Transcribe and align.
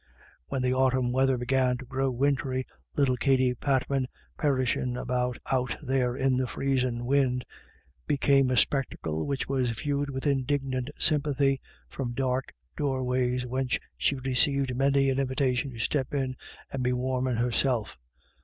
When 0.47 0.63
the 0.63 0.73
autumn 0.73 1.11
weather 1.11 1.37
began 1.37 1.77
to 1.77 1.85
grow 1.85 2.09
wintry, 2.09 2.65
little 2.97 3.17
Katty 3.17 3.53
Pat 3.53 3.87
man, 3.87 4.07
"perishin' 4.35 4.97
about 4.97 5.37
out 5.51 5.77
there 5.83 6.17
in 6.17 6.37
the.freezki' 6.37 7.05
win'," 7.05 7.43
became 8.07 8.49
a 8.49 8.57
spectacle 8.57 9.27
which 9.27 9.47
was 9.47 9.69
viewed 9.69 10.09
with 10.09 10.25
indignant 10.25 10.89
sympathy 10.97 11.61
from 11.87 12.13
dark 12.15 12.51
doorways 12.75 13.45
whence 13.45 13.77
she 13.95 14.15
received 14.15 14.75
many 14.75 15.07
an 15.11 15.19
invitation 15.19 15.69
to 15.73 15.77
step 15.77 16.15
in 16.15 16.35
and 16.71 16.81
be 16.81 16.93
warmin* 16.93 17.37
herself. 17.37 17.95